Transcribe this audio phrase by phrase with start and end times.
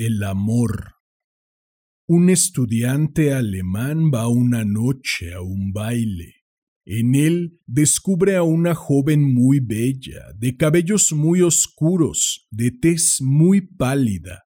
[0.00, 0.94] el amor.
[2.08, 6.36] Un estudiante alemán va una noche a un baile.
[6.86, 13.60] En él descubre a una joven muy bella, de cabellos muy oscuros, de tez muy
[13.60, 14.44] pálida.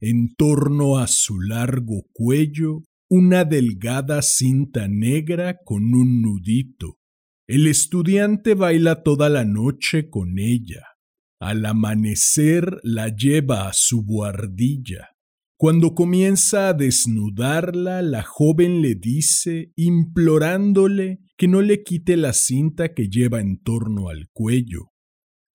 [0.00, 6.98] En torno a su largo cuello, una delgada cinta negra con un nudito.
[7.46, 10.95] El estudiante baila toda la noche con ella.
[11.38, 15.16] Al amanecer la lleva a su buhardilla.
[15.58, 22.94] Cuando comienza a desnudarla, la joven le dice, implorándole que no le quite la cinta
[22.94, 24.92] que lleva en torno al cuello.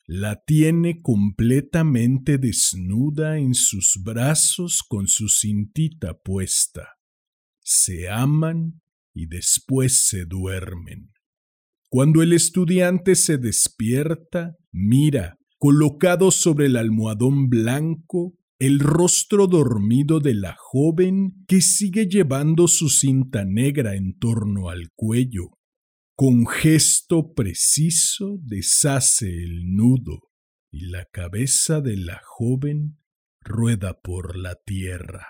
[0.08, 6.98] La tiene completamente desnuda en sus brazos con su cintita puesta.
[7.62, 8.82] Se aman
[9.14, 11.12] y después se duermen.
[11.90, 20.34] Cuando el estudiante se despierta, mira, colocado sobre el almohadón blanco, el rostro dormido de
[20.34, 25.60] la joven que sigue llevando su cinta negra en torno al cuello.
[26.16, 30.32] Con gesto preciso deshace el nudo
[30.72, 32.98] y la cabeza de la joven
[33.40, 35.28] rueda por la tierra.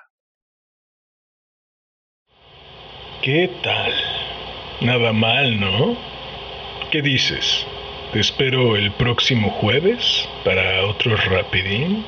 [3.22, 3.92] ¿Qué tal?
[4.82, 5.98] Nada mal, ¿no?
[6.90, 7.66] ¿Qué dices?
[8.12, 12.04] Te espero el próximo jueves para otro rapidín.